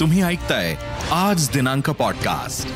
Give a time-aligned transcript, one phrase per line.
[0.00, 0.74] तुम्ही ऐकताय
[1.12, 2.68] आज दिनांक पॉडकास्ट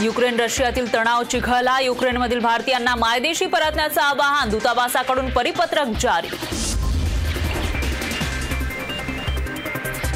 [0.00, 6.28] युक्रेन रशियातील तणाव चिघळला युक्रेनमधील भारतीयांना मायदेशी परतण्याचं आवाहन दूतावासाकडून परिपत्रक जारी.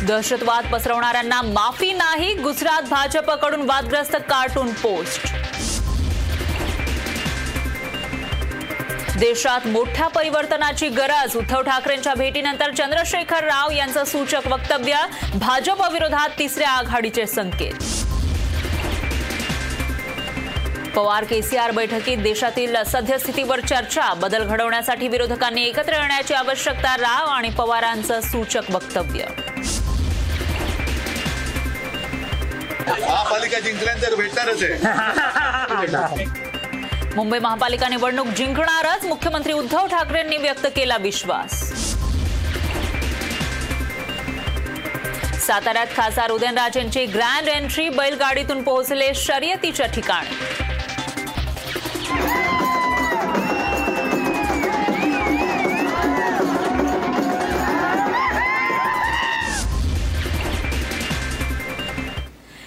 [0.06, 5.31] दहशतवाद पसरवणाऱ्यांना माफी नाही गुजरात भाजपकडून वादग्रस्त कार्टून पोस्ट.
[9.22, 11.36] देशात मोठ्या परिवर्तनाची गरज.
[11.36, 14.94] उद्धव ठाकरेंच्या भेटीनंतर चंद्रशेखर राव यांचं सूचक वक्तव्य
[15.34, 17.74] भाजप विरोधात तिसऱ्या आघाडीचे संकेत.
[20.96, 28.20] पवार केसीआर बैठकीत देशातील सद्यस्थितीवर चर्चा बदल घडवण्यासाठी विरोधकांनी एकत्र येण्याची आवश्यकता राव आणि पवारांचं
[28.20, 29.26] सूचक वक्तव्य.
[33.00, 36.24] महापालिका जिंकल्यानंतर भेटणारच आहे.
[37.16, 41.52] मुंबई महापालिका निवडणूक जिंकणारच मुख्यमंत्री उद्धव ठाकरेंनी व्यक्त केला विश्वास.
[45.46, 50.71] साताऱ्यात खासदार उदयनराजेंची ग्रँड एंट्री बैलगाडीतून पोहोचले शर्यतीच्या ठिकाणी.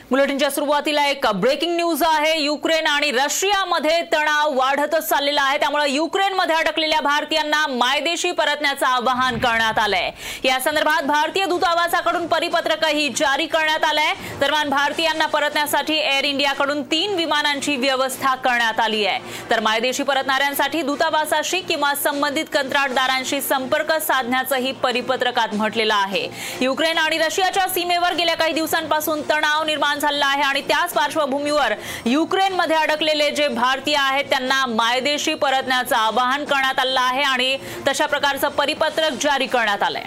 [0.10, 2.38] बुलेटिनच्या सुरुवातीला एक ब्रेकिंग न्यूज आहे.
[2.40, 5.58] युक्रेन आणि रशियामध्ये तणाव वाढतच चाललेला आहे.
[5.58, 10.10] त्यामुळे युक्रेनमध्ये अडकलेल्या भारतीयांना मायदेशी परतण्याचं आवाहन करण्यात आलंय.
[10.44, 14.14] या संदर्भात भारतीय दूतावासाकडून परिपत्रकही जारी करण्यात आलंय.
[14.40, 19.20] दरम्यान भारतीयांना परतण्यासाठी एअर इंडियाकडून तीन विमानांची व्यवस्था करण्यात आली आहे.
[19.50, 26.28] तर मायदेशी परतणाऱ्यांसाठी दूतावासाशी किंवा संबंधित कंत्राटदारांशी संपर्क साधण्याचंही परिपत्रकात म्हटलेलं आहे.
[26.62, 31.74] युक्रेन आणि रशियाच्या सीमेवर गेल्या काही दिवसांपासून तणाव निर्माण झाला आहे आणि त्याच पार्श्वभूमीवर
[32.06, 38.50] युक्रेनमध्ये अडकलेले जे भारतीय आहेत त्यांना मायदेशी परतण्याचं आवाहन करण्यात आलं आहे आणि तशा प्रकारचं
[38.50, 40.04] परिपत्रक जारी करण्यात आलंय.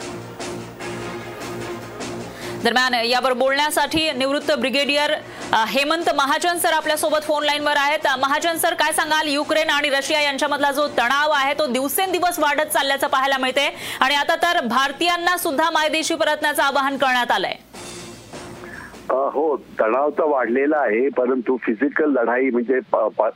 [2.62, 5.12] दरम्यान यावर बोलण्यासाठी निवृत्त ब्रिगेडियर
[5.68, 8.06] हेमंत महाजन सर आपल्यासोबत फोन लाईनवर आहेत.
[8.18, 9.28] महाजन सर काय सांगाल?
[9.28, 13.66] युक्रेन आणि रशिया यांच्यामधला जो तणाव आहे तो दिवसेंदिवस वाढत चालल्याचं पाहायला मिळते
[14.00, 17.54] आणि आता तर भारतीयांना सुद्धा मायदेशी परतण्याचं आवाहन करण्यात आलंय.
[19.10, 22.80] हो तणाव तर वाढलेला आहे परंतु फिजिकल लढाई म्हणजे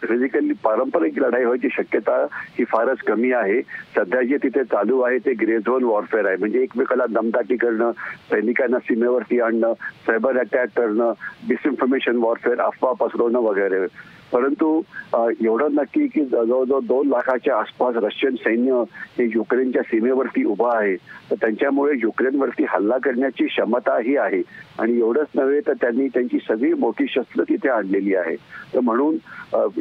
[0.03, 2.17] फिजिकली पारंपरिक लढाई व्हायची शक्यता
[2.59, 3.61] ही फारच कमी आहे.
[3.97, 6.37] सध्या जे तिथे चालू आहे ते ग्रेझोन वॉरफेअर आहे.
[6.37, 7.93] म्हणजे एकमेकाला दमदाटी करणं
[8.31, 9.73] सैनिकांना सीमेवरती आणणं
[10.07, 11.13] सायबर अटॅक करणं
[11.49, 13.87] डिसइन्फॉर्मेशन वॉरफेअर अफवा पसरवणं वगैरे.
[14.33, 14.81] परंतु
[15.15, 18.83] एवढं नक्की की जवळजवळ दोन लाखाच्या आसपास रशियन सैन्य
[19.19, 20.95] हे युक्रेनच्या सीमेवरती उभं आहे
[21.31, 24.43] तर त्यांच्यामुळे युक्रेनवरती हल्ला करण्याची क्षमता ही आहे.
[24.79, 28.35] आणि एवढंच नव्हे तर त्यांनी त्यांची सगळी मोठी शस्त्र तिथे आणलेली आहे.
[28.75, 29.17] तर म्हणून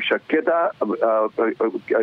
[0.03, 0.68] शक्यता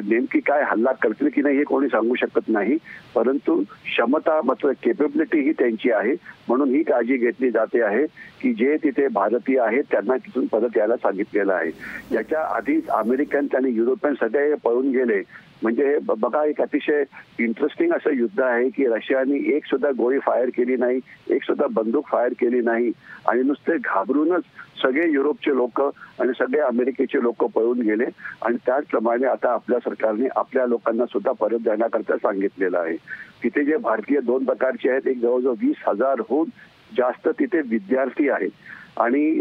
[0.09, 2.76] नेमकी काय हल्ला करतील की नाही हे कोणी सांगू शकत नाही
[3.15, 6.15] परंतु क्षमता मात्र केपेबिलिटी ही त्यांची आहे.
[6.48, 8.04] म्हणून ही काळजी घेतली जाते आहे
[8.42, 11.70] की जे तिथे भारतीय आहेत त्यांना तिथून परत यायला सांगितलेलं आहे.
[12.12, 15.22] याच्या आधीच अमेरिकन आणि युरोपियन सगळे पळून गेले.
[15.62, 17.04] म्हणजे हे बघा एक अतिशय
[17.38, 21.00] इंटरेस्टिंग असं युद्ध आहे की रशियाने एक सुद्धा गोळी फायर केली नाही
[21.31, 22.93] एक सुद्धा बंदूक फायर केली नाही.
[23.28, 24.43] आणि नुसते घाबरूनच
[24.82, 25.81] सगळे युरोपचे लोक
[26.21, 28.04] आणि सगळे अमेरिकेचे लोक पळून गेले.
[28.43, 32.97] आणि त्याचप्रमाणे आता आपल्या सरकारने आपल्या लोकांना सुद्धा परत जाण्याकरता सांगितलेलं आहे.
[33.43, 36.48] तिथे जे भारतीय दोन प्रकारचे आहेत एक जवळजवळ वीस हजारहून
[36.97, 38.50] जास्त तिथे विद्यार्थी आहेत.
[38.98, 39.32] आणि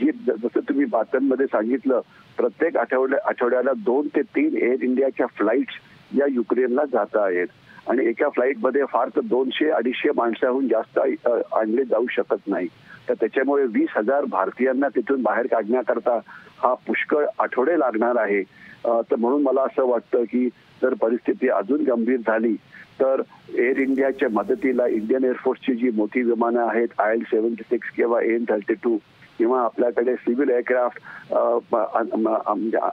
[0.00, 2.00] जे जसं तुम्ही बातम्यांमध्ये सांगितलं
[2.36, 5.74] प्रत्येक आठवड्या आठवड्याला दोन ते तीन एअर इंडियाच्या फ्लाईट्स
[6.18, 7.46] या युक्रेनला जात आहेत.
[7.90, 12.68] आणि एका फ्लाईटमध्ये फार तर दोनशे अडीचशे माणसाहून जास्त आणले जाऊ शकत नाही.
[13.08, 16.18] तर त्याच्यामुळे वीस हजार भारतीयांना तिथून बाहेर काढण्याकरता
[16.58, 18.42] हा पुष्कळ आठवडे लागणार आहे.
[18.84, 20.48] तर म्हणून मला असं वाटतं की
[20.82, 22.54] जर परिस्थिती अजून गंभीर झाली
[23.00, 23.22] तर
[23.58, 28.44] एअर इंडियाच्या मदतीला इंडियन एअरफोर्सची जी मोठी विमानं आहेत आय एल सेव्हन्टी सिक्स किंवा एन
[28.48, 28.96] थर्टी टू
[29.38, 31.74] किंवा आपल्याकडे सिव्हिल एअरक्राफ्ट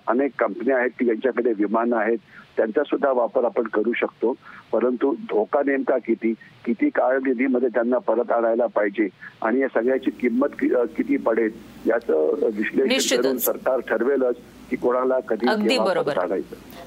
[0.08, 2.18] अनेक कंपन्या आहेत की ज्यांच्याकडे विमानं आहेत
[2.58, 4.34] त्यांचा सुद्धा वापर आपण करू शकतो.
[4.72, 6.34] परंतु धोका नेमका किती?
[6.66, 9.08] किती काळनिधीमध्ये त्यांना परत आणायला पाहिजे?
[9.42, 10.56] आणि या सगळ्याची किंमत
[10.98, 11.52] किती पडेल?
[11.88, 14.36] याचं विश्लेषण करून सरकार ठरवेलच
[14.70, 16.18] की कोणाला कधी अगदी बरोबर.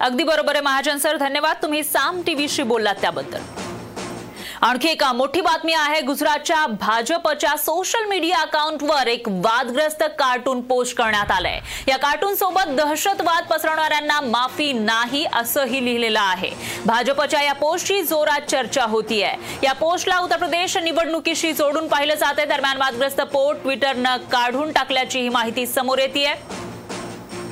[0.00, 1.16] अगदी बरोबर आहे महाजन सर.
[1.16, 1.56] धन्यवाद.
[1.62, 3.38] तुम्ही साम टीव्हीशी बोललात त्याबद्दल.
[4.62, 11.30] आणखी एक मोठी बातमी आहे गुजरातच्या भाजपच्या सोशल मीडिया अकाउंटवर एक वादग्रस्त कार्टून पोस्ट करण्यात
[11.30, 11.58] आलंय.
[11.88, 16.50] या कार्टून सोबत दहशतवाद पसरवणाऱ्यांना माफी नाही असंही लिहिलेलं आहे.
[16.86, 19.32] भाजपच्या या पोस्टची जोरात चर्चा होतीये.
[19.62, 25.28] या पोस्टला उत्तर प्रदेश निवडणुकीशी जोडून पाहिलं जाते दरम्यान वादग्रस्त पोस्ट ट्विटरनं काढून टाकल्याची ही
[25.28, 26.32] माहिती समोर येते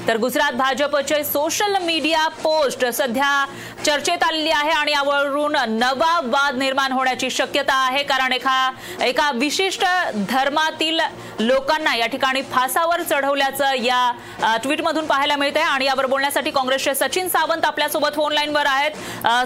[0.09, 3.45] तर गुजरात भाजपचे सोशल मीडिया पोस्ट सध्या
[3.87, 8.03] चर्चेत आलेली आहे आणि यावरून नवा वाद निर्माण होण्याची शक्यता आहे.
[8.03, 8.71] कारण एका
[9.03, 9.85] एका विशिष्ट
[10.29, 11.01] धर्मातील
[11.41, 17.29] लोकांना या ठिकाणी फासावर चढवल्याचं या ट्विटमधून पाहायला मिळत आहे आणि यावर बोलण्यासाठी काँग्रेसचे सचिन
[17.29, 18.91] सावंत आपल्यासोबत फोनलाईनवर आहेत.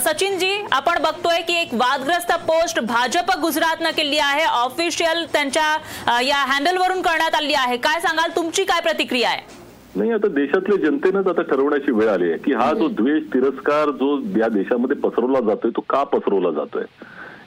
[0.04, 4.44] सचिनजी आपण बघतोय की एक वादग्रस्त पोस्ट भाजप गुजरातनं केली आहे.
[4.44, 7.76] ऑफिशियल त्यांच्या या हँडलवरून करण्यात आली आहे.
[7.76, 8.30] काय सांगाल?
[8.36, 9.64] तुमची काय प्रतिक्रिया आहे?
[9.96, 14.18] नाही आता देशातल्या जनतेनंच आता ठरवण्याची वेळ आली आहे की हा जो द्वेष तिरस्कार जो
[14.38, 16.84] या देशामध्ये पसरवला जातोय तो का पसरवला जातोय?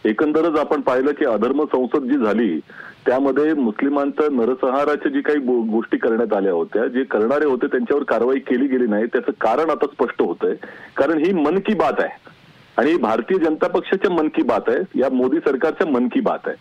[0.06, 2.60] एकंदरच आपण पाहिलं की अधर्म संसद जी झाली
[3.06, 5.40] त्यामध्ये मुस्लिमांचं नरसंहाराच्या जी काही
[5.72, 9.86] गोष्टी करण्यात आल्या होत्या जे करणारे होते त्यांच्यावर कारवाई केली गेली नाही त्याचं कारण आता
[9.86, 10.56] स्पष्ट होत आहे
[10.98, 12.38] कारण ही मन की बात आहे.
[12.78, 16.56] आणि भारतीय जनता पक्षाच्या मन की बात आहे या मोदी सरकारच्या मन की बात आहे.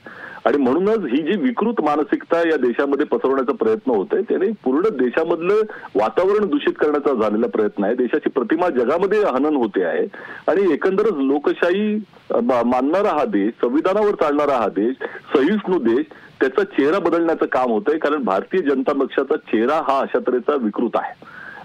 [0.46, 5.60] आणि म्हणूनच ही जी विकृत मानसिकता या देशामध्ये पसरवण्याचा प्रयत्न होत आहे त्याने पूर्ण देशामधलं
[5.94, 7.94] वातावरण दूषित करण्याचा झालेला प्रयत्न आहे.
[7.94, 10.06] देशाची प्रतिमा जगामध्ये हनन होते आहे.
[10.48, 11.94] आणि एकंदरच लोकशाही
[12.42, 14.96] मानणारा हा देश संविधानावर चालणारा हा देश
[15.34, 16.06] सहिष्णू देश
[16.40, 21.12] त्याचा चेहरा बदलण्याचं काम होतंय कारण भारतीय जनता पक्षाचा चेहरा हा अशा तऱ्हेचा विकृत आहे.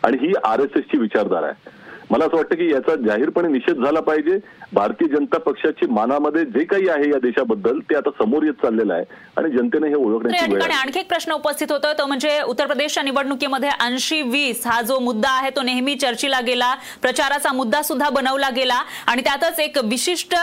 [0.03, 1.81] आणि ही आर एस एसची विचारधारा आहे.
[2.13, 4.37] मला असं वाटतं की याचा जाहीरपणे निषेध झाला पाहिजे
[4.73, 9.03] भारतीय जनता पक्षाची मानामध्ये जे काही आहे या देशाबद्दल ते आता समोर येत चाललेलं आहे
[9.37, 10.61] आणि जनतेने हे ओळखण्याची वेळ.
[10.73, 15.29] आणखी एक प्रश्न उपस्थित होतो तो म्हणजे उत्तर प्रदेशच्या निवडणुकीमध्ये ऐंशी वीस हा जो मुद्दा
[15.31, 20.35] आहे तो नेहमी चर्चेला गेला प्रचाराचा मुद्दा सुद्धा बनवला गेला आणि त्यातच एक विशिष्ट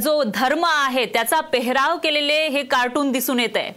[0.00, 3.72] जो धर्म आहे त्याचा पेहराव केलेले हे कार्टून दिसून येत आहे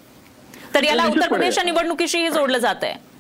[0.76, 1.28] तर याला उत्तर.
[1.28, 3.12] प्रदेशच्या निवडणुकीशीही जोडलं जात आहे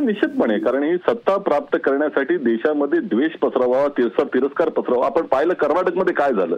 [0.00, 5.06] निश्चितपणे कारण ही सत्ता प्राप्त करण्यासाठी देशामध्ये द्वेष पसरवावा तिरसा तिरस्कार पसरावा.
[5.06, 6.56] आपण पाहिलं कर्नाटकमध्ये काय झालं?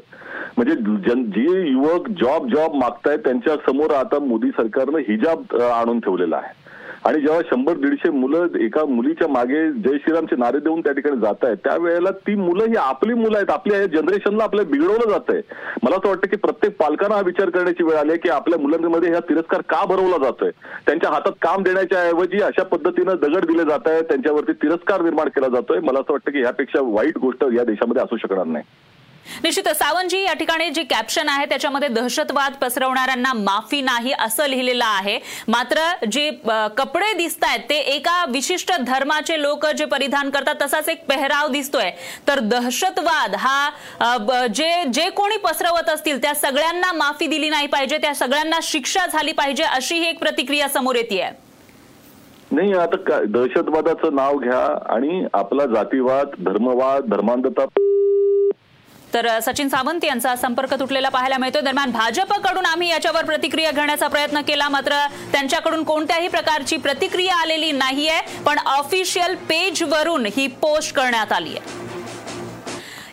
[0.57, 6.64] म्हणजे जे युवक जॉब जॉब मागतायत त्यांच्यासमोर आता मोदी सरकारनं हिजाब आणून ठेवलेला आहे.
[7.05, 11.45] आणि जेव्हा शंभर दीडशे मुलं एका मुलीच्या मागे जय श्रीरामचे नारे देऊन त्या ठिकाणी जात
[11.45, 13.51] आहेत त्यावेळेला ती मुलं ही आपली मुलं आहेत.
[13.51, 15.41] आपल्या या जनरेशनला आपल्या बिघडवलं जात आहे
[15.83, 19.13] मला असं वाटतं की प्रत्येक पालकांना हा विचार करण्याची वेळ आली आहे की आपल्या मुलांमध्ये
[19.15, 20.51] हा तिरस्कार का भरवला जातोय?
[20.87, 25.49] त्यांच्या हातात काम देण्याच्या ऐवजी अशा पद्धतीनं दगड दिले जात आहेत त्यांच्यावरती तिरस्कार निर्माण केला
[25.49, 25.81] जातोय.
[25.81, 28.65] मला असं वाटतं की ह्यापेक्षा वाईट गोष्ट या देशामध्ये असू शकणार नाही.
[29.45, 35.19] निश्चित सावंतजी या ठिकाणी जे कॅप्शन आहे त्याच्यामध्ये दहशतवाद पसरवणाऱ्यांना माफी नाही असं लिहिलेलं आहे.
[35.49, 36.31] मात्र जे
[36.77, 41.91] कपडे दिसत आहेत ते एका विशिष्ट धर्माचे लोक जे परिधान करतात तसाच एक पेहराव दिसतोय.
[42.29, 48.15] तर दहशतवाद हा जे जे कोणी पसरवत असतील त्या सगळ्यांना माफी दिली नाही पाहिजे त्या
[48.15, 51.23] सगळ्यांना शिक्षा झाली पाहिजे अशी ही एक प्रतिक्रिया समोर येते
[52.51, 57.65] नाही आता दहशतवादाचं नाव घ्या आणि आपला जातीवाद धर्मवाद धर्मांधता
[59.15, 61.63] तर सचिन सावंत यांचा संपर्क तुटलेला पाहायला मिळतोय.
[61.63, 64.69] दरम्यान भाजपकडून आम्ही याच्यावर प्रतिक्रिया घेण्याचा प्रयत्न केला.
[64.69, 68.21] मात्र त्यांच्याकडून कोणत्याही प्रकारची प्रतिक्रिया आलेली नाहीये.
[68.47, 71.84] पण ऑफिशियल पेजवरून ही पोस्ट करण्यात आली आहे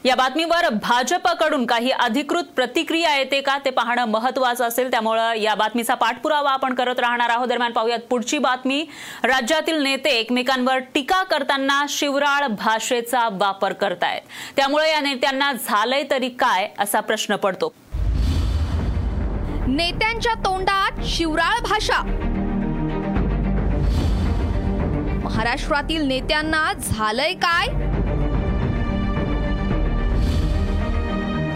[0.05, 4.91] या बातमीवर भाजपकडून काही अधिकृत प्रतिक्रिया येते का ते पाहणं महत्वाचं असेल.
[4.91, 7.47] त्यामुळं या बातमीचा पाठपुरावा आपण करत राहणार आहोत.
[7.47, 8.85] दरम्यान पाहूयात पुढची बातमी.
[9.23, 14.21] राज्यातील नेते एकमेकांवर टीका करताना शिवराळ भाषेचा वापर करतायत.
[14.55, 17.73] त्यामुळे या नेत्यांना झालंय तरी काय असा प्रश्न पडतो.
[19.67, 22.01] नेत्यांच्या तोंडात शिवराळ भाषा.
[25.23, 27.90] महाराष्ट्रातील नेत्यांना झालंय काय?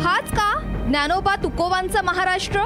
[0.05, 0.59] हाच का?
[0.87, 2.61] ज्ञानोबा तुकोबांचा महाराष्ट्र?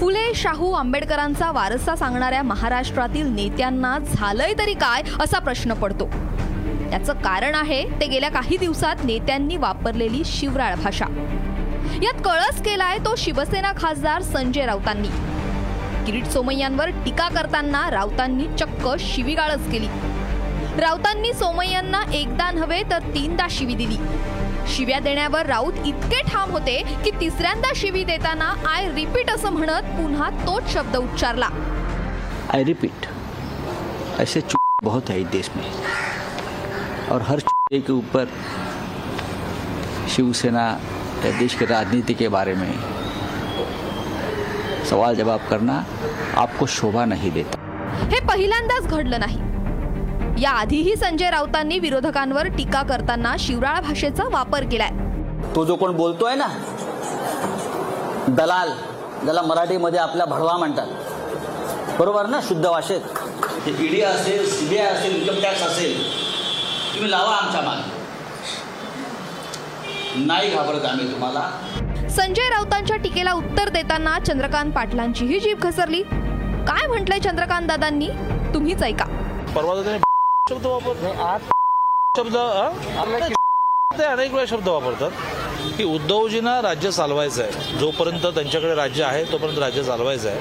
[0.00, 6.10] फुले शाहू आंबेडकरांचा वारसा सांगणाऱ्या महाराष्ट्रातील नेत्यांना झालंय तरी काय असा प्रश्न पडतो.
[6.92, 11.06] याचं कारण आहे ते गेल्या काही दिवसात नेत्यांनी वापरलेली शिवराळ भाषा.
[12.02, 15.08] यात कळस केलाय तो शिवसेना खासदार संजय राऊतांनी.
[16.06, 19.88] किरीट सोमय्यांवर टीका करताना राऊतांनी चक्क शिवीगाळच केली.
[20.78, 23.96] राऊतांनी सोमय्यांना एकदा नव्हे तर तीनदा शिवी दिली.
[24.68, 30.30] शिव्या देण्यावर राऊत इतके ठाम होते की तिसऱ्यांदा शिवी देताना आय रिपीट असं म्हणत पुन्हा
[30.30, 31.48] तोच शब्द उच्चारला.
[32.54, 33.06] I repeat.
[34.20, 34.40] ऐसे
[34.82, 35.70] बहुत है इस देश में.
[37.10, 38.24] और हर चूहे के ऊपर
[40.08, 40.66] शिवसेना
[41.24, 42.72] या देश की राजनीति के बारे में
[44.84, 45.82] सवाल जवाब करना
[46.36, 47.58] आपको शोभा नहीं देता।
[48.12, 49.53] हे पहिल्यांदाच घडलं नाही.
[50.40, 54.90] या आधीही संजय राऊतांनी विरोधकांवर टीका करताना शिवराळ भाषेचा वापर केलाय.
[55.56, 56.46] तो जो कोण बोलतोय ना
[58.28, 58.70] दलाल
[59.24, 60.86] ज्याला मराठीमध्ये आपल्या भडवा म्हणतात.
[61.98, 63.00] बरोबर ना शुद्ध भाषेत?
[63.68, 65.98] ईडी असेल सीबीआय असेल इन्कम टॅक्स असेल
[66.94, 67.92] तुम्ही लावा आमच्या मागे.
[70.26, 71.50] नाही घाबरत आम्ही तुम्हाला.
[72.16, 76.02] संजय राऊतांच्या टीकेला उत्तर देताना चंद्रकांत पाटलांचीही जीभ घसरली.
[76.68, 78.08] काय म्हटलंय चंद्रकांत दादांनी?
[78.54, 79.04] तुम्हीच ऐका.
[79.54, 79.74] परवा
[80.50, 81.12] शब्द वापरतो.
[82.16, 82.36] शब्द?
[83.98, 85.10] ते अनेक वेळा शब्द वापरतात.
[85.76, 87.78] की उद्धवजींना राज्य चालवायचं आहे.
[87.78, 90.40] जोपर्यंत त्यांच्याकडे राज्य आहे तोपर्यंत राज्य चालवायचं आहे.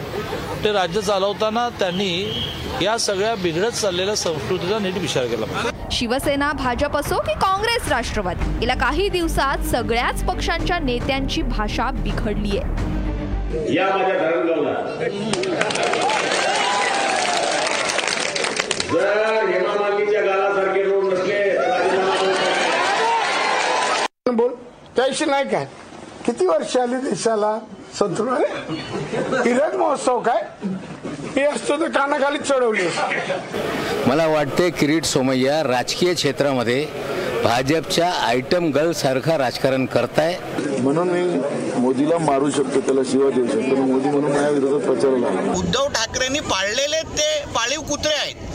[0.64, 2.44] ते राज्य चालवताना त्यांनी
[2.82, 5.88] या सगळ्या बिघडत चाललेल्या संस्कृतीचा नीट विचार केला पाहिजे.
[5.92, 11.90] शिवसेना भाजप असो की काँग्रेस राष्ट्रवादी गेल्या काही दिवसात सगळ्याच पक्षांच्या नेत्यांची भाषा
[13.74, 14.74] या माझ्या धरणगावला
[18.94, 22.16] जर हेमा मालिनीच्या गालासारखे रोड नसले तर राजीनामा
[24.26, 24.52] देऊ बोल.
[24.96, 25.66] त्याशी नाही काय?
[26.26, 27.58] किती वर्ष आली देशाला
[28.00, 28.44] संतुलन
[29.46, 30.42] हिरक महोत्सव काय?
[31.36, 32.88] हे असतो तर कानाखाली चढवली.
[34.08, 36.86] मला वाटते किरीट सोमय्या राजकीय क्षेत्रामध्ये
[37.44, 40.38] भाजपच्या आयटम गर्ल सारखं राजकारण करताय.
[40.82, 41.24] म्हणून मी
[41.82, 43.76] मोदीला मारू शकतो त्याला शिवा देऊ शकतो.
[43.76, 45.52] पण मोदी म्हणून माझ्या विरोधात प्रचाराला आला.
[45.60, 48.52] उद्धव ठाकरेंनी पाळलेले ते पाळीव कुत्रे आहेत.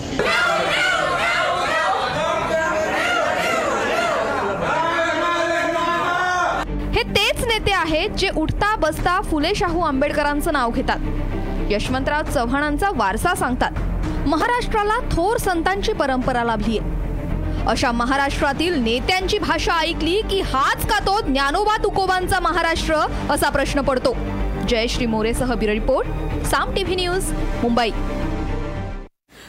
[6.95, 10.99] हे तेच नेते आहेत जे उठता बसता फुले शाहू आंबेडकरांचं नाव घेतात.
[11.71, 13.71] यशवंतराव चव्हाणांचा वारसा सांगतात.
[14.27, 16.81] महाराष्ट्राला थोर संतांची परंपरा लाभलीय.
[17.67, 22.95] अशा महाराष्ट्रातील नेत्यांची भाषा ऐकली की हाच का तो ज्ञानोबा तुकोबांचा महाराष्ट्र
[23.31, 24.17] असा प्रश्न पडतो.
[24.69, 26.09] Jayashree मोरेसह bureau report
[26.47, 27.33] Saam TV news
[27.63, 27.91] Mumbai.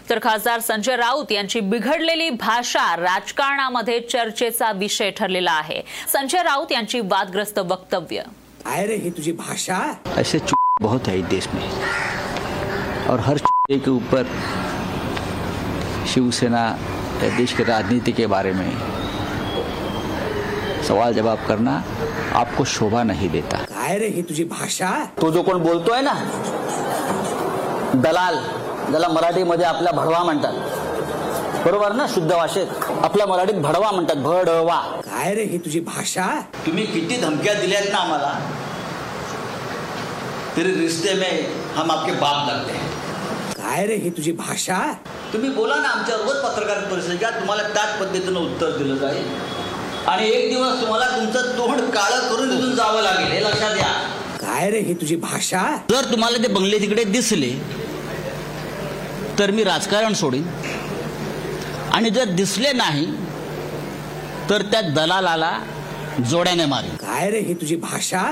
[0.10, 5.82] तर खासदार संजय राऊत यांची बिघडलेली भाषा राजकारणामध्ये चर्चेचा विषय ठरलेला आहे.
[6.14, 8.22] संजय राऊत यांची वादग्रस्त वक्तव्य.
[8.66, 9.80] काय रे ही तुझी भाषा?
[10.18, 11.70] ऐसे चुप बहुत है देश में।
[13.08, 13.38] और हर
[13.72, 14.24] के ऊपर
[16.08, 16.66] शिवसेना
[17.24, 18.72] या देश की राजनीति के बारे में
[20.84, 21.82] सवाल जवाब करना
[22.34, 25.06] आपको शोभा नहीं देता। काय रे ही तुझी भाषा?
[25.22, 26.14] तो जो कोण बोलतोय ना
[27.96, 28.36] दलाल
[28.90, 30.54] ज्याला मराठीमध्ये आपल्या भडवा म्हणतात.
[31.66, 32.68] बरोबर ना शुद्ध भाषेत?
[33.04, 34.80] आपल्या मराठीत भडवा म्हणतात भडवा.
[35.06, 36.26] काय रे ही तुझी भाषा?
[36.66, 38.34] तुम्ही किती धमक्या दिल्यात ना आम्हाला?
[40.58, 42.88] तरी रिश्ते में हम आपके बाप लगते हैं.
[43.54, 44.78] काय रे ही तुझी भाषा?
[45.34, 49.28] तुम्ही बोला ना आमच्या रोज पत्रकार परिषद घ्या तुम्हाला त्याच पद्धतीनं उत्तर दिलं जाईल.
[50.08, 53.92] आणि एक दिवस तुम्हाला तुमचं तोंड काळं करून तिथून जावं लागेल हे लक्षात घ्या.
[54.42, 55.62] काय रे ही तुझी भाषा?
[55.92, 57.50] जर तुम्हाला ते बंगले तिकडे दिसले
[59.40, 60.48] तर मी राजकारण सोडीन.
[61.94, 63.06] आणि जर दिसले नाही
[64.50, 65.52] तर त्या दलालाला
[66.30, 66.96] जोड्याने मारेन.
[66.96, 68.24] काय रे ही तुझी भाषा?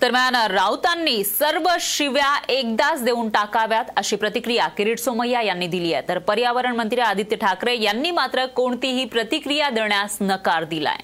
[0.00, 6.08] दरम्यान राऊतांनी सर्व शिव्या एकदाच देऊन टाकाव्यात अशी प्रतिक्रिया किरीट सोमय्या यांनी दिली आहे.
[6.08, 10.98] तर पर्यावरण मंत्री आदित्य ठाकरे यांनी मात्र कोणतीही प्रतिक्रिया देण्यास नकार दिलाय.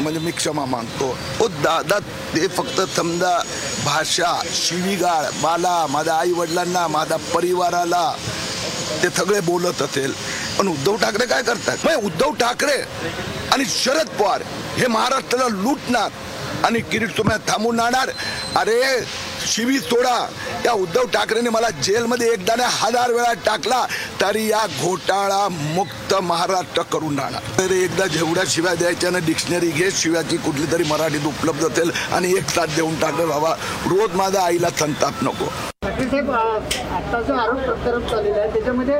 [0.00, 1.16] म्हणजे मी क्षमा मागतो.
[1.40, 1.98] ओ दादा
[2.34, 3.36] ते फक्त समजा
[3.84, 8.12] भाषा शिवीगाळ मला माझ्या आई वडिलांना माझ्या परिवाराला
[9.02, 10.12] ते सगळे बोलत असेल.
[10.58, 11.76] पण उद्धव ठाकरे काय करतात?
[11.84, 12.80] म्हणजे उद्धव ठाकरे
[13.52, 14.42] आणि शरद पवार
[14.76, 16.10] हे महाराष्ट्राला लुटणार.
[16.64, 18.10] आणि किरीट सोमया थांबून राहणार.
[18.60, 18.80] अरे
[19.46, 20.16] शिवी सोडा.
[20.64, 23.84] या उद्धव ठाकरेने मला जेलमध्ये एकदा हजार वेळा टाकला
[24.20, 27.42] तरी या घोटाळा मुक्त महाराष्ट्र करून राहणार.
[27.58, 32.32] तर एकदा जेवढ्या शिव्या द्यायच्या ना डिक्शनरी घे शिव्याची कुठली तरी मराठीत उपलब्ध असेल आणि
[32.36, 33.54] एक साथ देऊन टाकलं बाबा.
[33.90, 35.50] रोज माझ्या आईला संताप नको.
[36.00, 38.96] साहेब आता जो आरोप प्रत्यारोप चाललेला आहे त्याच्यामध्ये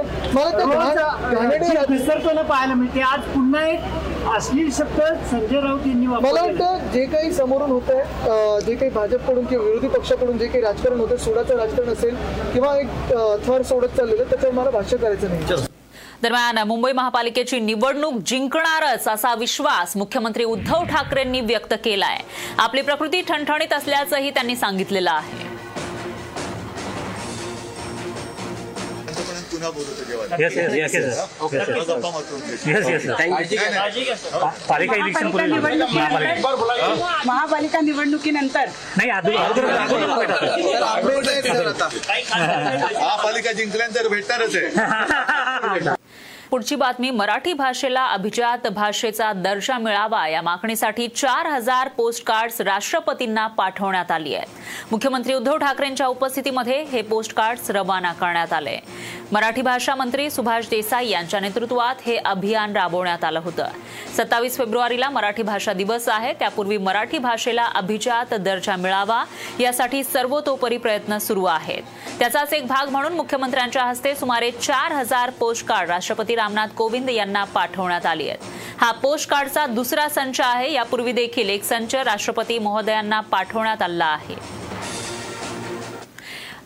[1.88, 3.00] विसरताना पाहायला मिळते.
[3.02, 3.81] आज पुन्हा एक
[4.27, 5.00] अश्लील शब्द
[5.31, 6.31] संजय राऊत यांनी मला.
[6.33, 11.00] वाटतं जे काही समोरून होत आहे जे काही भाजपकडून किंवा विरोधी पक्षाकडून जे काही राजकारण
[11.00, 12.15] होतं सोडाचं राजकारण असेल
[12.53, 12.89] किंवा एक
[13.47, 15.67] थर सोडत चाललेलं त्याच्यावर मला भाष्य करायचं नाही.
[16.23, 22.19] दरम्यान मुंबई महापालिकेची निवडणूक जिंकणारच असा विश्वास मुख्यमंत्री उद्धव ठाकरेंनी व्यक्त केलाय.
[22.59, 25.49] आपली प्रकृती ठणठणीत असल्याचंही त्यांनी सांगितलेलं आहे.
[29.61, 29.93] पुन्हा बोलतो
[31.85, 32.11] गप्पा.
[32.11, 32.35] मारतो.
[34.69, 35.67] पालिका इलेक्शन महापालिका
[37.26, 39.11] महापालिका निवडणुकीनंतर नाही
[42.95, 45.99] महापालिका जिंकल्यानंतर भेटणारच आहे
[46.50, 53.47] पुढची बातमी मराठी भाषेला अभिजात भाषेचा दर्जा मिळावा या मागणीसाठी चार हजार पोस्ट कार्ड्स राष्ट्रपतींना
[53.49, 58.76] पाठवण्यात आली आहेत मुख्यमंत्री उद्धव ठाकरेंच्या उपस्थितीमध्ये हे पोस्ट कार्ड्स रवाना करण्यात आले
[59.33, 63.69] मराठी भाषा मंत्री सुभाष देसाई यांच्या नेतृत्वात हे अभियान राबवण्यात आलं होतं.
[64.17, 66.33] सत्तावीस फेब्रुवारीला मराठी भाषा दिवस आहे.
[66.33, 69.23] त्यापूर्वी मराठी भाषेला अभिजात दर्जा मिळावा
[69.61, 71.83] यासाठी सर्वतोपरी प्रयत्न सुरू आहेत.
[72.19, 77.45] त्याचाच एक भाग म्हणून मुख्यमंत्र्यांच्या हस्ते सुमारे चार हजार पोस्ट कार्ड राष्ट्रपती रामनाथ कोविंद यांना
[77.45, 78.45] पाठवण्यात आली आहेत.
[78.81, 80.73] हा पोस्ट कार्डचा दुसरा संच आहे.
[80.73, 84.61] यापूर्वी देखील एक संच राष्ट्रपती महोदयांना पाठवण्यात आला आहे.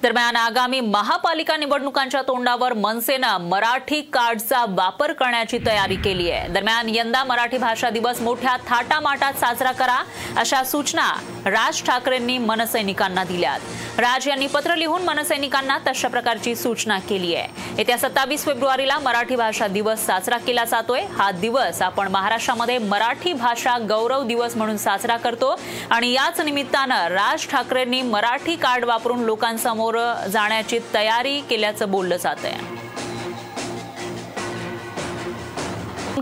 [0.05, 6.49] दरम्यान आगामी महापालिका निवडणुकांच्या तोंडावर मनसेनं मराठी कार्डचा वापर करण्याची तयारी केली आहे.
[6.53, 9.97] दरम्यान यंदा मराठी भाषा दिवस मोठ्या थाटामाटात साजरा करा
[10.41, 11.09] अशा सूचना
[11.47, 13.61] राज ठाकरेंनी मनसैनिकांना दिल्यात.
[13.99, 17.75] राज यांनी पत्र लिहून मनसैनिकांना तशा प्रकारची सूचना केली आहे.
[17.79, 21.05] येत्या सत्तावीस फेब्रुवारीला मराठी भाषा दिवस साजरा केला जातोय.
[21.17, 25.55] हा दिवस आपण महाराष्ट्रामध्ये मराठी भाषा गौरव दिवस म्हणून साजरा करतो
[25.91, 29.93] आणि याच निमित्तानं राज ठाकरेंनी मराठी कार्ड वापरून लोकांसमोर
[30.33, 32.73] जाण्याची तयारी केल्याचं बोललं जात आहे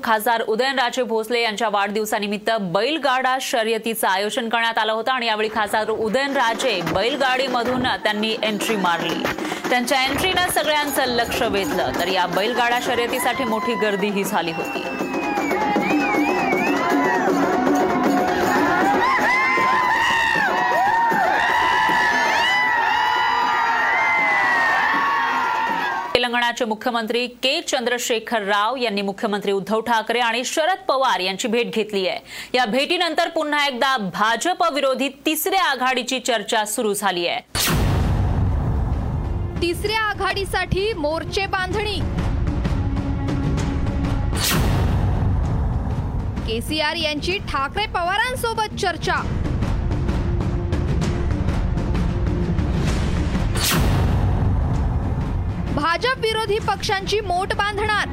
[0.05, 6.81] खासदार उदयनराजे भोसले यांच्या वाढदिवसानिमित्त बैलगाडा शर्यतीचं आयोजन करण्यात आलं होतं आणि यावेळी खासदार उदयनराजे
[6.95, 9.23] बैलगाडीमधून त्यांनी एंट्री मारली.
[9.71, 11.91] त्यांच्या एंट्रीनं सगळ्यांचं लक्ष वेधलं.
[12.01, 14.85] तर या बैलगाडा शर्यतीसाठी मोठी गर्दीही झाली होती.
[26.43, 32.07] तेलंगणाचे मुख्यमंत्री के चंद्रशेखर राव यांनी मुख्यमंत्री उद्धव ठाकरे आणि शरद पवार यांची भेट घेतली
[32.09, 32.19] आहे.
[32.55, 37.41] या भेटीनंतर पुन्हा एकदा भाजप विरोधी तिसऱ्या आघाडीची चर्चा सुरू झाली आहे.
[39.63, 41.99] तिसऱ्या आघाडीसाठी मोर्चे बांधणी.
[46.47, 49.21] केसीआर यांची ठाकरे पवारांसोबत चर्चा.
[56.33, 58.09] विरोधी पक्षांची मोट बांधणार.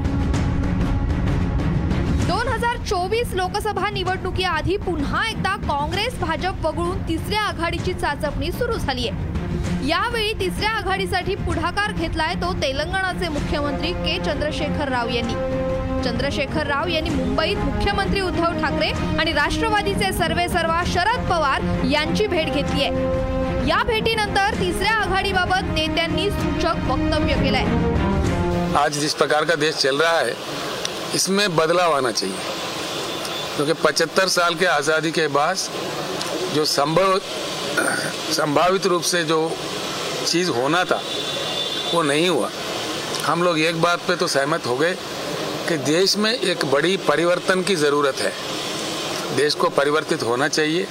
[2.26, 9.08] दोन हजार चोवीस लोकसभा निवडणुकीआधी पुन्हा एकदा काँग्रेस भाजप वगळून तिसऱ्या आघाडीची चाचपणी सुरू झाली
[9.08, 14.18] आहे यावेळी तिसऱ्या आघाडीसाठी पुढाकार घेतलाय तो तेलंगणाचे मुख्यमंत्री के.
[14.24, 15.34] चंद्रशेखर राव यांनी.
[16.04, 22.84] चंद्रशेखर राव यांनी मुंबईत मुख्यमंत्री उद्धव ठाकरे आणि राष्ट्रवादीचे सर्वेसर्वा शरद पवार यांची भेट घेतली
[22.84, 28.08] आहे या भेटीनंतर तिसऱ्या आघाडीबाबत नेत्यांनी सूचक वक्तव्य केलंय.
[28.76, 30.34] आज जिस प्रकार का देश चल रहा है
[31.14, 32.36] इसमें बदलाव आना चाहिए।
[33.56, 35.56] क्योंकि 75 साल के आज़ादी के बाद
[36.54, 37.18] जो संभव
[38.32, 39.38] संभावित रूप से जो
[40.26, 41.00] चीज़ होना था
[41.94, 42.50] वो नहीं हुआ।
[43.24, 44.94] हम लोग एक बात पे तो सहमत हो गए
[45.68, 48.32] कि देश में एक बड़ी परिवर्तन की ज़रूरत है।
[49.36, 50.86] देश को परिवर्तित होना चाहिए।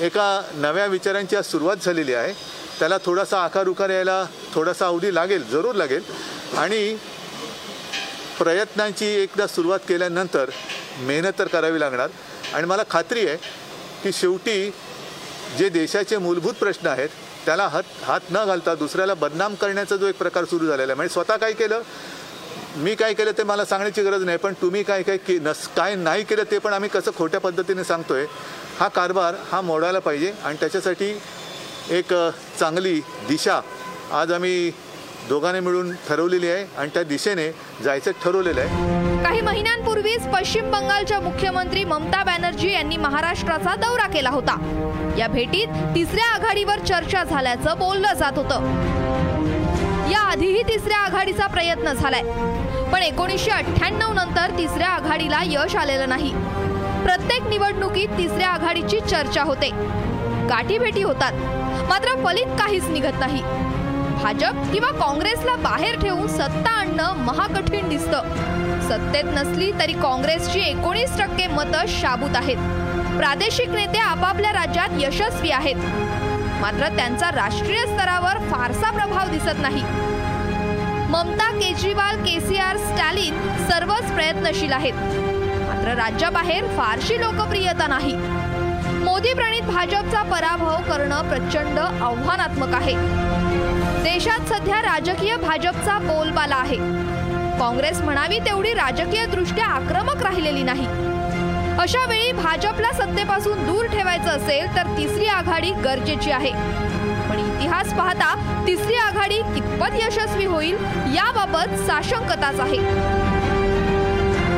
[0.00, 2.32] एका नव्या विचारांची आज सुरुवात झालेली आहे.
[2.78, 6.02] त्याला थोडासा आकार उकार यायला थोडासा अवधी लागेल जरूर लागेल.
[6.58, 6.96] आणि
[8.42, 10.50] प्रयत्नांची एकदा सुरुवात केल्यानंतर
[11.06, 12.08] मेहनत तर करावी लागणार.
[12.54, 13.36] आणि मला खात्री आहे
[14.02, 14.70] की शेवटी
[15.58, 17.08] जे देशाचे मूलभूत प्रश्न आहेत
[17.44, 20.96] त्याला हात हात न घालता दुसऱ्याला बदनाम करण्याचा जो एक प्रकार सुरू झालेला आहे.
[20.96, 21.82] म्हणजे स्वतः काय केलं?
[22.76, 25.94] मी काय केलं ते मला सांगण्याची गरज नाही पण तुम्ही काय काय के नस काय
[25.94, 28.26] नाही केलं ते पण आम्ही कसं खोट्या पद्धतीने सांगतो आहे
[28.78, 30.32] हा कारभार हा मोडायला पाहिजे.
[30.44, 31.10] आणि त्याच्यासाठी
[31.90, 32.14] एक
[32.60, 33.60] चांगली दिशा
[34.12, 34.70] आज आम्ही
[35.28, 37.50] दोघांनी मिळून ठरवलेली आहे आणि त्या दिशेने
[37.84, 39.22] जायचं ठरवलेलं आहे.
[39.24, 44.56] काही महिन्यांपूर्वीच पश्चिम बंगालच्या मुख्यमंत्री ममता बॅनर्जी यांनी महाराष्ट्राचा दौरा केला होता.
[45.18, 48.60] या भेटीत तिसऱ्या आघाडीवर चर्चा झाल्याचं बोललं जात होतं.
[50.10, 52.22] या आधीही तिसऱ्या आघाडीचा प्रयत्न झालाय.
[52.92, 56.32] पण एकोणीसशे अठ्ठ्याण्णव नंतर तिसऱ्या आघाडीला यश आलेलं नाही.
[57.02, 59.70] प्रत्येक निवडणुकीत तिसऱ्या आघाडीची चर्चा होते.
[60.48, 61.32] गाठीभेटी होतात.
[61.88, 63.42] मात्र फलित काहीच निघत नाही.
[64.22, 68.22] भाजप किंवा काँग्रेसला बाहेर ठेवून सत्ता आणणं महाकठीण दिसतं.
[68.80, 72.56] सत्तेत नसली तरी काँग्रेसची एकोणीस टक्के मतं शाबूत आहेत.
[73.16, 75.76] प्रादेशिक नेते आपापल्या राज्यात यशस्वी आहेत.
[76.60, 79.82] मात्र त्यांचा राष्ट्रीय स्तरावर फारसा प्रभाव दिसत नाही.
[81.10, 84.94] ममता केजरीवाल केसीआर स्टॅलिन सर्वच प्रयत्नशील आहेत.
[85.68, 88.16] मात्र राज्याबाहेर फारशी लोकप्रियता नाही.
[89.04, 92.96] मोदी प्रणित भाजपचा पराभव करणं प्रचंड आव्हानात्मक आहे.
[94.02, 96.76] देशात सध्या राजकीय भाजपचा बोलबाला आहे.
[97.58, 100.86] काँग्रेस म्हणावी तेवढी राजकीय दृष्ट्या आक्रमक राहिलेली नाही.
[101.80, 106.50] अशा वेळी भाजपला सत्तेपासून दूर ठेवायचं असेल तर तिसरी आघाडी गरजेची आहे.
[107.28, 108.34] पण इतिहास पाहता
[108.66, 110.76] तिसरी आघाडी कितपत यशस्वी होईल
[111.14, 112.78] याबाबत साशंकताच आहे.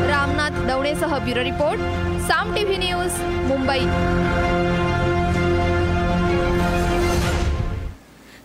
[0.09, 1.81] Ramnath दवणेसह bureau report
[2.29, 4.64] Saam TV news Mumbai.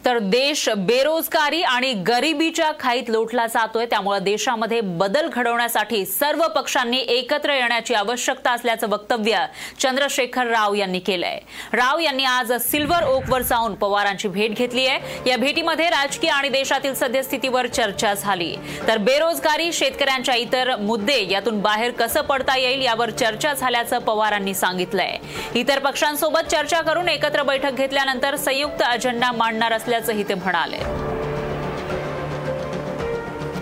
[0.09, 3.85] तर देश बेरोजगारी आणि गरिबीच्या खाईत लोटला जातोय.
[3.85, 9.45] त्यामुळे देशामध्ये बदल घडवण्यासाठी सर्व पक्षांनी एकत्र येण्याची आवश्यकता असल्याचं वक्तव्य
[9.79, 11.37] चंद्रशेखर राव यांनी केलंय.
[11.73, 15.29] राव यांनी आज सिल्वर ओकवर जाऊन पवारांची भेट घेतली आहे.
[15.29, 18.55] या भेटीमध्ये राजकीय आणि देशातील सद्यस्थितीवर चर्चा झाली.
[18.87, 25.17] तर बेरोजगारी शेतकऱ्यांच्या इतर मुद्दे यातून बाहेर कसं पडता येईल यावर चर्चा झाल्याचं पवारांनी सांगितलंय.
[25.55, 30.77] इतर पक्षांसोबत चर्चा करून एकत्र बैठक घेतल्यानंतर संयुक्त अजेंडा मांडणार असल्याचंही ते म्हणाले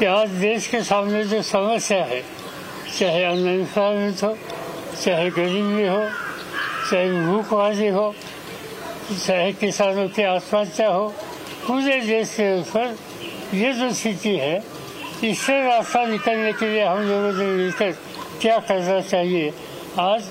[0.08, 2.22] आज देश के सामने जो समस्या है,
[3.00, 4.34] चाहे अनएम्प्लॉयमेंट हो,
[5.04, 6.04] चाहे गरीबी हो,
[6.92, 8.12] चाहे भूखबाजी हो,
[9.26, 11.08] चाहे किसानों की आत्महत्या हो,
[11.68, 12.96] पूरे देश के ऊपर
[13.54, 14.62] ये जो स्थिति है,
[15.24, 17.92] इससे रास्ता निकलने के लिए हम लोगों ने मिलकर
[18.42, 19.50] क्या करना चाहिए?
[20.00, 20.30] आज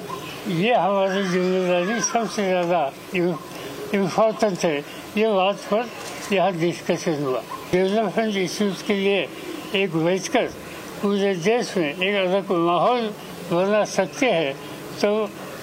[0.62, 2.90] ये हमारी ज़िम्मेदारी सबसे ज़्यादा
[3.94, 4.76] इम्पोर्टेंट है।
[5.16, 5.84] ये बात पर
[6.32, 7.40] यहाँ डिस्कशन हुआ।
[7.72, 9.20] डेवलपमेंट इश्यूज़ के लिए
[9.74, 10.46] एक बैठकर
[11.02, 13.10] पूरे देश में एक अलग माहौल
[13.52, 14.54] बना सकते हैं
[15.00, 15.10] तो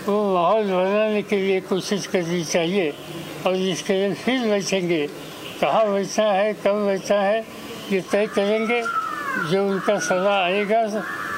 [0.08, 2.94] वो माहौल बनाने के लिए कोशिश करनी चाहिए
[3.46, 5.08] और इसके लिए फिर बैठेंगे
[5.62, 7.40] कहाँ बैठना है, कब बैठना है,
[7.92, 8.82] ये तय करेंगे।
[9.50, 10.82] जो उनका सलाह आएगा,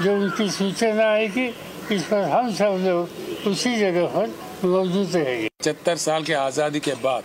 [0.02, 1.48] जो उनकी सूचना आएगी,
[1.92, 4.28] इस पर हम सब लोग उसी जगह पर
[4.66, 7.24] पचहत्तर साल के आज़ादी के बाद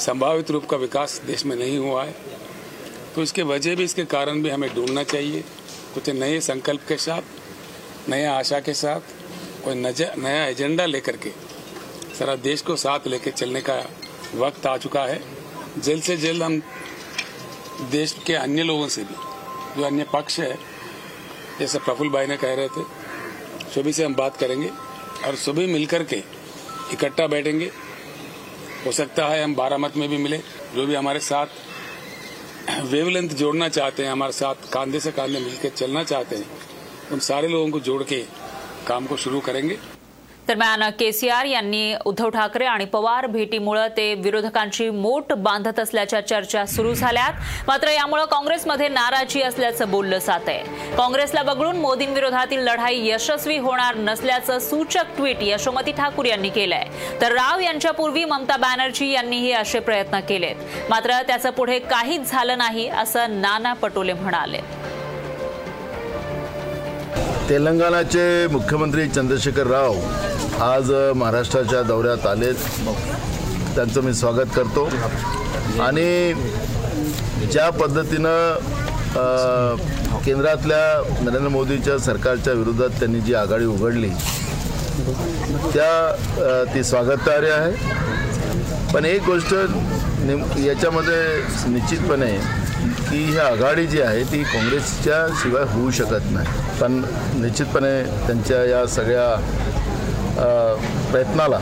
[0.00, 2.14] संभावित रूप का विकास देश में नहीं हुआ है।
[3.14, 5.40] तो इसके वजह भी, इसके कारण भी हमें ढूंढना चाहिए।
[5.94, 9.00] कुछ नए संकल्प के साथ नए आशा के साथ,
[9.64, 11.30] कोई नया एजेंडा लेकर के
[12.18, 13.76] सारा देश को साथ लेकर चलने का
[14.36, 15.20] वक्त आ चुका है।
[15.78, 16.60] जल्द से जल्द हम
[17.90, 19.14] देश के अन्य लोगों से भी,
[19.76, 20.56] जो अन्य पक्ष है,
[21.58, 22.82] जैसे प्रफुल्ल भाई ने कह रहे थे,
[23.74, 24.70] सभी से हम बात करेंगे।
[25.26, 26.16] और सभी मिलकर के
[26.92, 27.70] इकट्ठा बैठेंगे।
[28.86, 30.38] हो सकता है हम बारह मत में भी मिले,
[30.74, 31.46] जो भी हमारे साथ
[32.82, 36.46] वेवलेंथ जोड़ना चाहते हैं, हमारे साथ कांधे से कांधे मिलकर चलना चाहते हैं,
[37.12, 38.24] उन सारे लोगों को जोड़ के
[38.86, 39.78] काम को शुरू करेंगे।
[40.48, 46.92] दरम्यान केसीआर यांनी उद्धव ठाकरे आणि पवार भेटीमुळे ते विरोधकांची मोट बांधत असल्याच्या चर्चा सुरू
[46.94, 47.32] झाल्यात.
[47.66, 54.58] मात्र यामुळे काँग्रेसमध्ये नाराजी असल्याचं बोललं जात आहे काँग्रेसला वगळून मोदींविरोधातील लढाई यशस्वी होणार नसल्याचं
[54.58, 56.84] सूचक ट्विट यशोमती ठाकूर यांनी केलंय.
[57.20, 60.56] तर राव यांच्यापूर्वी ममता बॅनर्जी यांनीही असे प्रयत्न केलेत.
[60.90, 64.60] मात्र त्याचं पुढे काहीच झालं नाही असं नाना पटोले म्हणाले.
[67.48, 69.94] तेलंगणाचे मुख्यमंत्री चंद्रशेखर राव
[70.64, 72.54] आज महाराष्ट्राच्या दौऱ्यात आलेत.
[73.74, 74.84] त्यांचं मी स्वागत करतो.
[75.82, 76.32] आणि
[77.52, 78.56] ज्या पद्धतीनं
[80.24, 84.08] केंद्रातल्या नरेंद्र मोदीच्या सरकारच्या विरोधात त्यांनी जी आघाडी उघडली
[85.74, 87.72] त्या ती स्वागतार्ह आहे.
[88.94, 89.54] पण एक गोष्ट
[90.26, 91.22] नेम याच्यामध्ये
[91.72, 92.36] निश्चितपणे
[93.10, 96.78] की ही आघाडी जी आहे ती काँग्रेसच्या शिवाय होऊ शकत नाही.
[96.80, 97.02] पण
[97.42, 99.34] निश्चितपणे त्यांच्या या सगळ्या
[101.12, 101.56] प्रयत्नाला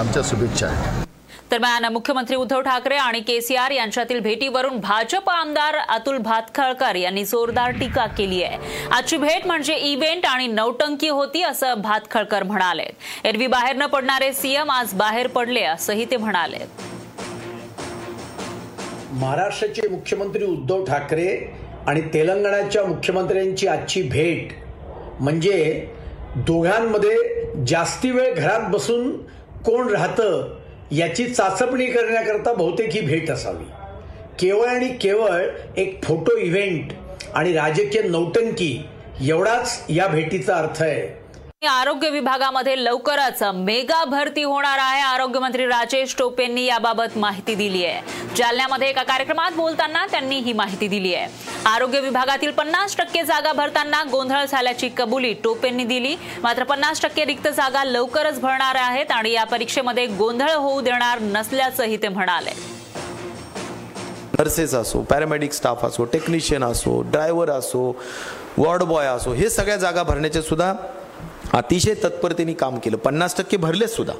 [0.00, 1.02] आमच्या शुभेच्छा आहेत.
[1.50, 8.06] दरम्यान मुख्यमंत्री उद्धव ठाकरे आणि केसीआर यांच्यातील भेटीवरून भाजप आमदार अतुल भातखळकर यांनी जोरदार टीका
[8.18, 8.58] केली आहे.
[8.92, 12.86] आजची भेट म्हणजे इव्हेंट आणि नौटंकी होती असं भातखळकर म्हणाले
[13.24, 16.64] एरवी बाहेर न पडणारे सीएम आज बाहेर पडले असंही ते म्हणाले
[19.20, 21.52] महाराष्ट्राचे मुख्यमंत्री उद्धव ठाकरे
[21.86, 24.52] आणि तेलंगणाच्या मुख्यमंत्र्यांची आजची भेट.
[25.20, 25.86] म्हणजे
[26.36, 27.16] दोघांमध्ये
[27.66, 29.16] जास्ती वेळ घरात बसून
[29.64, 30.58] कोण राहतं
[30.92, 33.64] याची चाचपणी करण्याकरता बहुतेक ही भेट असावी.
[34.38, 35.42] केवळ आणि केवळ
[35.76, 36.92] एक फोटो इव्हेंट
[37.34, 38.84] आणि राजकीय नौटंकी
[39.28, 41.23] एवढाच या भेटीचा अर्थ आहे.
[41.66, 45.00] आरोग्य विभागामध्ये लवकरच मेगा भरती होणार आहे.
[45.02, 48.00] आरोग्यमंत्री राजेश टोपेंनी याबाबत माहिती दिली आहे.
[48.36, 51.26] जालन्यामध्ये एका कार्यक्रमात बोलताना त्यांनी ही माहिती दिली आहे.
[51.66, 56.14] आरोग्य विभागातील पन्नास टक्के जागा भरताना गोंधळ झाल्याची कबुली टोपेंनी दिली.
[56.42, 61.96] मात्र पन्नास टक्के रिक्त जागा लवकरच भरणार आहेत आणि या परीक्षेमध्ये गोंधळ होऊ देणार नसल्याचंही
[62.02, 62.52] ते म्हणाले.
[64.38, 67.96] नर्सेस असो पॅरामेडिक स्टाफ असो टेक्निशियन असो ड्रायव्हर असो
[68.58, 70.72] वॉर्ड बॉय असो हे सगळ्या जागा भरण्याचे सुद्धा
[71.54, 72.96] अतिशय तत्परतेने काम केलं.
[72.96, 74.14] पन्नास टक्के भरले सुद्धा.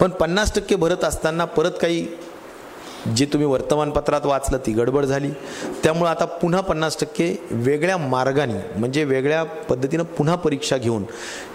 [0.00, 2.06] पण पन्नास टक्के भरत असताना परत काही
[3.16, 5.30] जी तुम्ही वर्तमानपत्रात वाचलं ती गडबड झाली.
[5.82, 11.04] त्यामुळं आता पुन्हा पन्नास टक्के वेगळ्या मार्गाने म्हणजे वेगळ्या पद्धतीनं पुन्हा परीक्षा घेऊन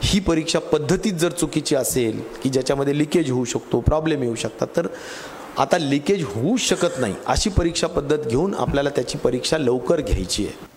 [0.04, 4.88] ही परीक्षा पद्धतीत जर चुकीची असेल की ज्याच्यामध्ये लिकेज होऊ शकतो प्रॉब्लेम येऊ शकतात तर
[5.58, 10.68] आता लिकेज होऊ शकत नाही अशी परीक्षा पद्धत घेऊन आपल्याला त्याची परीक्षा लवकर घ्यायची आहे.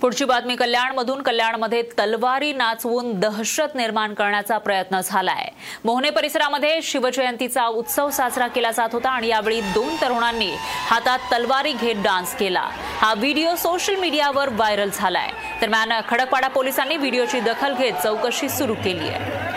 [0.00, 1.22] पुढची बातमी कल्याणमधून.
[1.22, 5.48] कल्याणमध्ये तलवारी नाचवून दहशत निर्माण करण्याचा प्रयत्न झालाय.
[5.84, 10.50] मोहने परिसरामध्ये शिवजयंतीचा उत्सव साजरा केला जात होता आणि यावेळी दोन तरुणांनी
[10.88, 12.68] हातात तलवारी घेत डान्स केला.
[12.98, 15.30] हा व्हिडिओ सोशल मीडियावर व्हायरल झालाय.
[15.60, 19.49] दरम्यान खडकपाडा पोलिसांनी व्हिडिओची दखल घेत चौकशी सुरू केली आहे.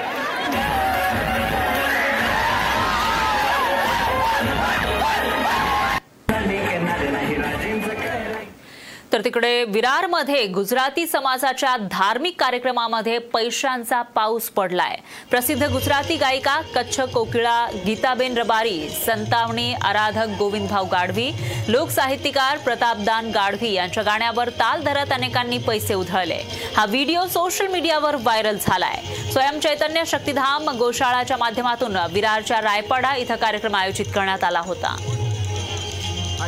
[9.14, 14.96] तर तिकडे विरारमध्ये गुजराती समाजाच्या धार्मिक कार्यक्रमामध्ये पैशांचा पाऊस पडलाय.
[15.30, 21.30] प्रसिद्ध गुजराती गायिका कच्छ कोकिळा गीताबेन रबारी संतावणी आराधक गोविंदभाऊ गाढवी
[21.68, 26.42] लोकसाहित्यकार प्रतापदान गाढवी यांच्या गाण्यावर ताल धरत अनेकांनी पैसे उधळले.
[26.78, 29.02] हा व्हिडिओ सोशल मीडियावर व्हायरल झालाय.
[29.32, 34.96] स्वयंचैतन्य शक्तिधाम गोशाळाच्या माध्यमातून विरारच्या रायपाडा इथं कार्यक्रम आयोजित करण्यात आला होता.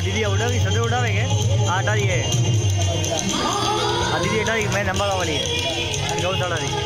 [0.04, 2.22] दीदी ऑर्डर की सदर ऑर्डर है क्या हाँ डाली है
[4.12, 6.84] हाँ दीदी डाली मैं नंबर वाली है गौशाला दी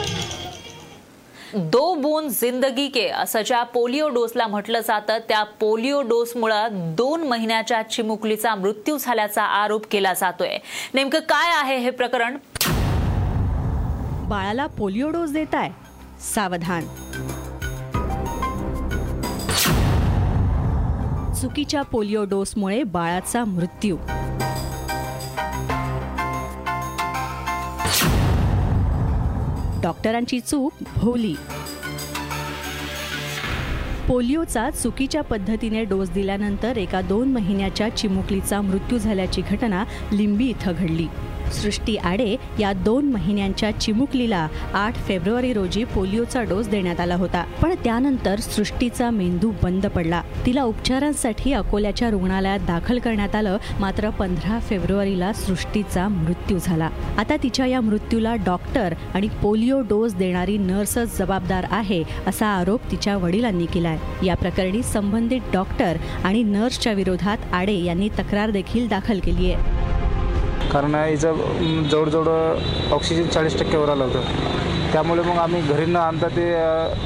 [1.73, 7.81] दो बूंद जिंदगी के असं ज्या पोलिओ डोसला म्हटलं जातं त्या पोलिओ डोसमुळं दोन महिन्याच्या
[7.81, 10.57] चिमुकलीचा मृत्यू झाल्याचा आरोप केला जातोय.
[10.93, 12.37] नेमकं काय आहे हे प्रकरण?
[14.29, 15.69] बाळाला पोलिओ डोस देताय.
[16.33, 16.85] सावधान.
[21.41, 23.97] चुकीच्या पोलिओ डोसमुळे बाळाचा मृत्यू.
[29.83, 31.35] डॉक्टरांची चूक भोवली.
[34.07, 41.07] पोलिओचा चुकीच्या पद्धतीने डोस दिल्यानंतर एका दोन महिन्याच्या चिमुकलीचा मृत्यू झाल्याची घटना लिंबी इथं घडली.
[41.49, 47.43] सृष्टी आडे या दोन महिन्यांच्या चिमुकलीला आठ फेब्रुवारी रोजी पोलिओचा डोस देण्यात आला होता.
[47.61, 50.21] पण त्यानंतर सृष्टीचा मेंदू बंद पडला.
[50.45, 53.57] तिला उपचारांसाठी अकोल्याच्या रुग्णालयात दाखल करण्यात आलं.
[53.79, 56.89] मात्र पंधरा फेब्रुवारीला सृष्टीचा मृत्यू झाला.
[57.17, 63.17] आता तिच्या या मृत्यूला डॉक्टर आणि पोलिओ डोस देणारी नर्सच जबाबदार आहे असा आरोप तिच्या
[63.17, 63.97] वडिलांनी केलाय.
[64.25, 69.78] या प्रकरणी संबंधित डॉक्टर आणि नर्सच्या विरोधात आडे यांनी तक्रार देखील दाखल केली आहे
[70.71, 74.57] कारण याचं जवळजवळ ऑक्सिजन चाळीस टक्क्यावर आलं होतं.
[74.93, 76.45] त्यामुळे मग आम्ही घरी न आणता ते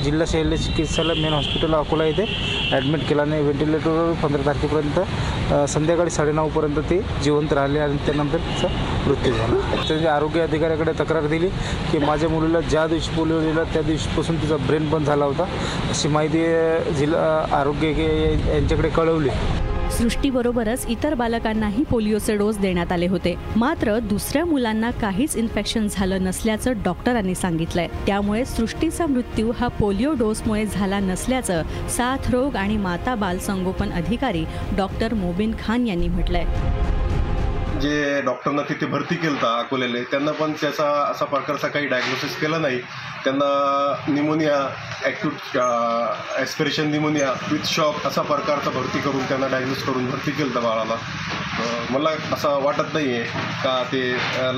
[0.04, 2.26] जिल्हा शैल्य चिकित्सालय मेन हॉस्पिटल अकोला इथे
[2.72, 8.68] ॲडमिट केलं आणि व्हेंटिलेटरवर पंधरा तारखेपर्यंत संध्याकाळी साडेनऊपर्यंत ते जिवंत राहिले आणि त्यानंतर तिचा
[9.08, 9.56] मृत्यू झाला.
[9.88, 11.50] त्यांच्या आरोग्य अधिकाऱ्याकडे तक्रार दिली
[11.92, 15.46] की माझ्या मुलीला ज्या दिवशी पोलिओ दिला त्या दिवशीपासून तिचा ब्रेन बंद झाला होता.
[15.90, 16.46] अशी माहिती
[16.98, 17.92] जिल्हा आरोग्य
[18.54, 19.30] यांच्याकडे कळवली.
[19.98, 23.36] सृष्टीबरोबरच इतर बालकांनाही पोलिओचे डोस देण्यात आले होते.
[23.56, 27.88] मात्र दुसऱ्या मुलांना काहीच इन्फेक्शन झालं नसल्याचं डॉक्टरांनी सांगितलंय.
[28.08, 34.46] त्यामुळे सृष्टीचा मृत्यू हा पोलिओ डोसमुळे झाला नसल्याचं साथ रोग आणि माता बाल संगोपन अधिकारी
[34.78, 36.46] डॉक्टर मोबिन खान यांनी म्हटलंय.
[37.82, 42.58] जे डॉक्टरना तिथे भरती केलं होतं अकोल्याले त्यांना पण त्याचा असा प्रकारचा काही डायग्नोसिस केला
[42.58, 42.80] नाही.
[43.24, 43.46] त्यांना
[44.08, 44.58] pneumonia
[45.06, 45.58] acute
[46.38, 50.96] aspiration pneumonia with shock असा प्रकारचा भरती करून त्यांना डायग्नोस करून भरती केलं होतं बाळाला
[51.90, 53.24] मला असं वाटत नाही आहे
[53.64, 54.02] का ते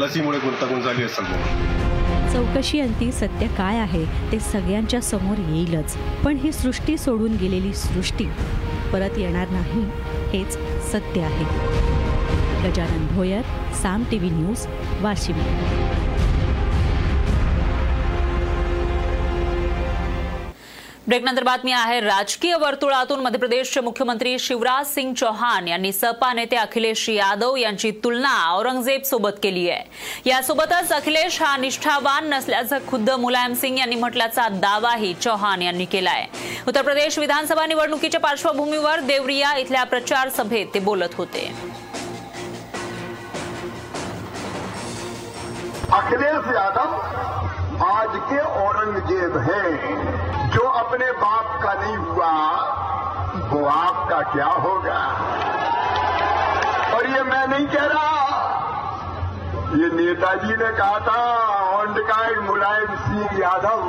[0.01, 2.32] लसीमुळे गुंतागुंत झाली असेल म्हणून.
[2.34, 8.25] चौकशी अंती सत्य काय आहे ते सगळ्यांच्या समोर येईलच पण ही सृष्टी सोडून गेलेली सृष्टी
[8.93, 9.86] परत येणार नाही
[10.34, 10.58] हेच
[10.91, 11.95] सत्य आहे.
[12.65, 13.41] Gajanan Bhoyar
[13.82, 14.65] Saam TV news
[15.01, 15.43] Washim.
[21.08, 27.08] ब्रेकनंतर बातमी आहे राजकीय वर्तुळातून मध्य प्रदेशचे मुख्यमंत्री शिवराज सिंग चौहान यांनी सपा नेते अखिलेश
[27.10, 29.84] यादव यांची तुलना औरंगजेब सोबत केली आहे.
[30.30, 36.25] यासोबतच अखिलेश हा निष्ठावान नसल्याचं खुद्द मुलायम सिंग यांनी म्हटल्याचा दावाही चौहान यांनी केलाय.
[36.67, 41.51] उत्तर प्रदेश विधानसभा निवडणुकीच्या पार्श्वभूमीवर देवरिया इथल्या प्रचार सभेत ते बोलत होते.
[45.96, 46.94] अखिलेश यादव
[47.86, 52.32] आज के औरंगज़ेब हैं, जो अपने बाप का नहीं हुआ,
[53.52, 54.98] वो आपका क्या होगा?
[56.96, 58.12] और ये मैं नहीं कह रहा,
[59.76, 61.18] ये नेताजी ने कहा था
[61.78, 61.88] ऑन
[62.46, 63.82] मुलायम सिंह यादव।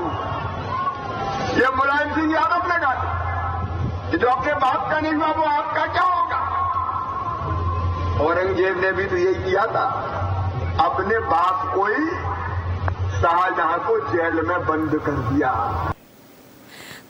[1.59, 2.95] ये मुलायम सिंह यादव ने कहा
[4.11, 6.41] कि जो अपने बाप का नहीं हुआ, वो आपका क्या होगा?
[8.25, 9.87] औरंगज़ेब ने भी तो यही किया था।
[10.81, 12.07] अपने बाप को ही
[13.21, 15.53] शाहजहां को जेल में बंद कर दिया।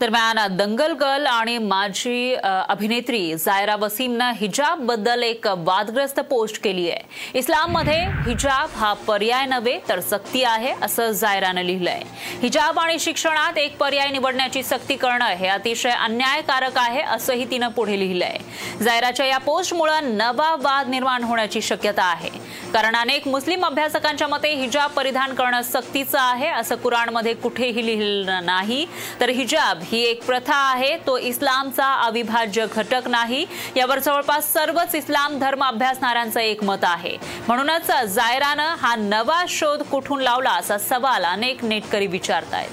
[0.00, 2.34] दरम्यान दंगल गर्ल आणि माजी
[2.68, 7.38] अभिनेत्री जायरा वसीमनं हिजाबबद्दल एक वादग्रस्त पोस्ट केली आहे.
[7.38, 12.02] इस्लाममध्ये हिजाब हा पर्याय नव्हे तर सक्ती आहे असं जायरानं लिहिलंय.
[12.42, 17.98] हिजाब आणि शिक्षणात एक पर्याय निवडण्याची सक्ती करणं हे अतिशय अन्यायकारक आहे असंही तिनं पुढे
[17.98, 18.36] लिहिलंय.
[18.82, 22.30] जायराच्या या पोस्टमुळे नवा वाद निर्माण होण्याची शक्यता आहे.
[22.72, 28.84] कारण अनेक मुस्लिम अभ्यासकांच्या मते हिजाब परिधान करणं सक्तीचं आहे असं कुराणमध्ये कुठेही लिहिलं नाही.
[29.20, 30.96] तर हिजाब ही एक प्रथा आहे.
[30.96, 33.46] तो इस्लामचा अविभाज्य घटक नाही.
[33.76, 37.16] यावर जवळपास सर्वच इस्लाम धर्म अभ्यासणाऱ्यांचं एक मत आहे.
[37.48, 42.70] म्हणूनच जायरानं हा नवा शोध कुठून लावला असा सवाल अनेक नेटकरी विचारतायत.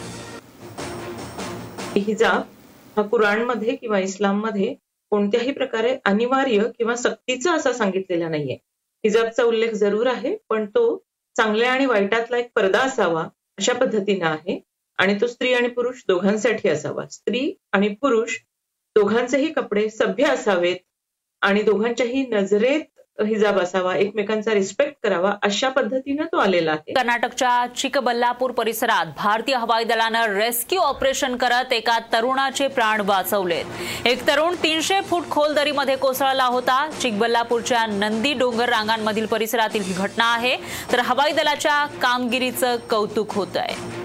[1.97, 2.41] हिजाब
[2.97, 4.75] हा कुराणमध्ये किंवा इस्लाममध्ये
[5.11, 8.57] कोणत्याही प्रकारे अनिवार्य किंवा सक्तीचा असा सांगितलेला नाहीये.
[9.03, 11.03] हिजाबचा उल्लेख जरूर आहे पण तो
[11.37, 13.21] चांगल्या आणि वाईटातला एक पडदा असावा
[13.57, 14.59] अशा पद्धतीनं आहे.
[14.99, 17.05] आणि तो स्त्री आणि पुरुष दोघांसाठी असावा.
[17.11, 18.37] स्त्री आणि पुरुष
[18.95, 20.77] दोघांचेही कपडे सभ्य असावेत
[21.41, 22.81] आणि दोघांच्याही नजरेत
[23.21, 26.93] हिजाब असावा एकमेकांचा रिस्पेक्ट करावा अशा पद्धतीनं तो आलेला आहे.
[26.93, 33.65] कर्नाटकच्या चिकबल्लापूर परिसरात भारतीय हवाई दलानं रेस्क्यू ऑपरेशन करत एका तरुणाचे प्राण वाचवलेत.
[34.07, 36.89] एक तरुण तीनशे फूट खोल दरीमध्ये कोसळला होता.
[37.01, 40.55] चिकबल्लापूरच्या नंदी डोंगर रांगांमधील परिसरातील ही घटना आहे.
[40.91, 44.01] तर हवाई दलाच्या कामगिरीचं कौतुक होत आहे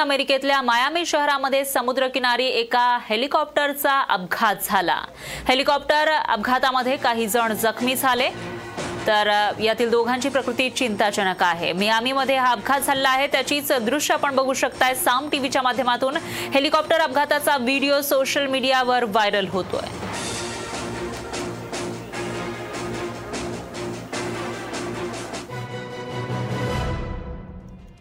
[0.00, 5.00] अमेरिकेतल्या मायामी शहरामध्ये समुद्रकिनारी एका हेलिकॉप्टरचा अपघात झाला.
[5.48, 8.28] हेलिकॉप्टर अपघातामध्ये काही जण जखमी झाले.
[9.06, 11.72] तर यातील दोघांची प्रकृती चिंताजनक आहे.
[11.72, 13.26] मियामीमध्ये हा अपघात झाला आहे.
[13.26, 14.94] त्याचीच दृश्य आपण बघू शकताय.
[14.94, 16.16] साम टीव्हीच्या माध्यमातून
[16.54, 19.88] हेलिकॉप्टर अपघाताचा व्हिडिओ सोशल मीडियावर व्हायरल होतोय.